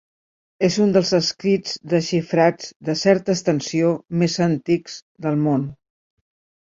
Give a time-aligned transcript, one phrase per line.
[0.67, 3.93] És un dels escrits desxifrats, de certa extensió,
[4.23, 5.69] més antics del món.